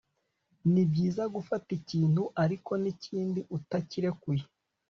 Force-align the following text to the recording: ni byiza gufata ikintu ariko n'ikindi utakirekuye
ni 0.71 0.83
byiza 0.89 1.23
gufata 1.35 1.69
ikintu 1.79 2.23
ariko 2.43 2.71
n'ikindi 2.83 3.39
utakirekuye 3.57 4.43